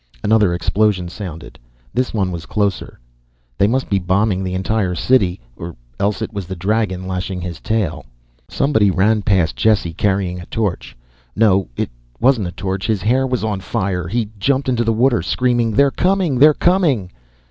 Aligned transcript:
Another 0.23 0.51
explosion 0.51 1.09
sounded. 1.09 1.59
This 1.93 2.11
one 2.11 2.31
was 2.31 2.47
closer. 2.47 2.99
They 3.59 3.67
must 3.67 3.87
be 3.87 3.99
bombing 3.99 4.43
the 4.43 4.55
entire 4.55 4.95
city. 4.95 5.39
Or 5.55 5.75
else 5.99 6.23
it 6.23 6.33
was 6.33 6.47
the 6.47 6.55
dragon, 6.55 7.05
lashing 7.07 7.39
his 7.39 7.59
tail. 7.59 8.05
Somebody 8.49 8.89
ran 8.89 9.21
past 9.21 9.55
Jesse, 9.55 9.93
carrying 9.93 10.39
a 10.39 10.47
torch. 10.47 10.97
No, 11.35 11.67
it 11.77 11.91
wasn't 12.19 12.47
a 12.47 12.51
torch 12.51 12.87
his 12.87 13.03
hair 13.03 13.27
was 13.27 13.43
on 13.43 13.59
fire. 13.59 14.07
He 14.07 14.29
jumped 14.39 14.67
into 14.67 14.83
the 14.83 14.91
water, 14.91 15.21
screaming, 15.21 15.73
"They're 15.73 15.91
coming! 15.91 16.39
They're 16.39 16.55
coming!" 16.55 17.11